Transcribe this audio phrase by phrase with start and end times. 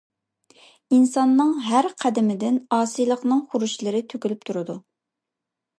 [0.95, 4.79] ئىنساننىڭ ھەر قەدىمىدىن ئاسىيلىقنىڭ خۇرۇچلىرى تۆكۈلۈپ تۇرىدۇ.